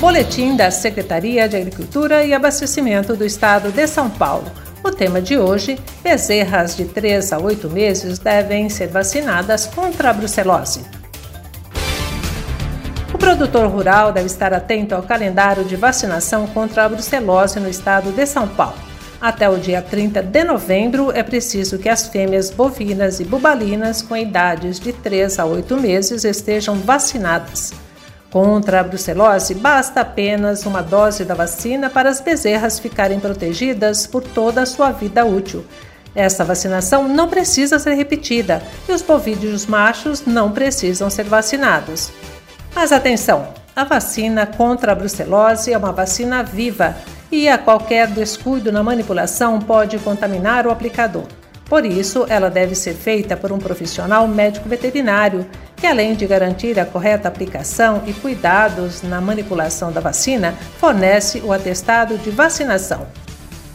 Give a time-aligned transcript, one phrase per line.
[0.00, 4.48] Boletim da Secretaria de Agricultura e Abastecimento do Estado de São Paulo.
[4.84, 10.12] O tema de hoje: bezerras de 3 a 8 meses devem ser vacinadas contra a
[10.12, 10.82] brucelose.
[13.12, 18.12] O produtor rural deve estar atento ao calendário de vacinação contra a brucelose no estado
[18.12, 18.78] de São Paulo.
[19.20, 24.16] Até o dia 30 de novembro, é preciso que as fêmeas bovinas e bubalinas com
[24.16, 27.87] idades de 3 a 8 meses estejam vacinadas.
[28.30, 34.22] Contra a brucelose, basta apenas uma dose da vacina para as bezerras ficarem protegidas por
[34.22, 35.64] toda a sua vida útil.
[36.14, 42.10] Essa vacinação não precisa ser repetida e os bovídeos machos não precisam ser vacinados.
[42.74, 43.48] Mas atenção!
[43.74, 46.96] A vacina contra a brucelose é uma vacina viva
[47.30, 51.24] e a qualquer descuido na manipulação pode contaminar o aplicador.
[51.66, 55.46] Por isso, ela deve ser feita por um profissional médico veterinário
[55.78, 61.52] que, além de garantir a correta aplicação e cuidados na manipulação da vacina, fornece o
[61.52, 63.06] atestado de vacinação.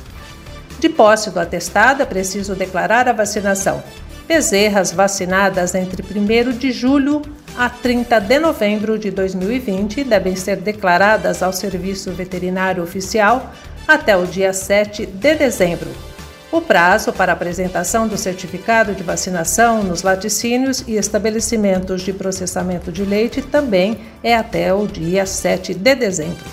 [0.78, 3.82] De posse do atestado, é preciso declarar a vacinação.
[4.26, 7.20] Bezerras vacinadas entre 1 de julho
[7.56, 13.52] a 30 de novembro de 2020 devem ser declaradas ao Serviço Veterinário Oficial
[13.86, 16.13] até o dia 7 de dezembro.
[16.54, 23.04] O prazo para apresentação do certificado de vacinação nos laticínios e estabelecimentos de processamento de
[23.04, 26.44] leite também é até o dia 7 de dezembro.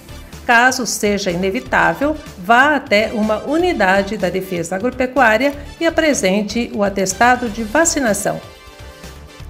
[0.45, 7.63] Caso seja inevitável, vá até uma unidade da Defesa Agropecuária e apresente o atestado de
[7.63, 8.41] vacinação.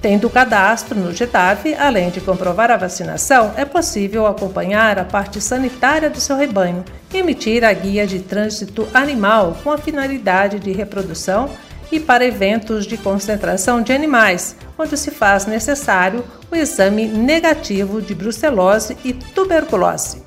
[0.01, 5.39] Tendo o cadastro no GEDAV, além de comprovar a vacinação, é possível acompanhar a parte
[5.39, 6.83] sanitária do seu rebanho
[7.13, 11.51] e emitir a guia de trânsito animal com a finalidade de reprodução
[11.91, 18.15] e para eventos de concentração de animais, onde se faz necessário o exame negativo de
[18.15, 20.23] brucelose e tuberculose.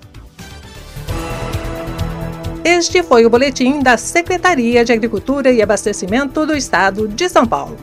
[2.65, 7.77] Este foi o boletim da Secretaria de Agricultura e Abastecimento do Estado de São Paulo.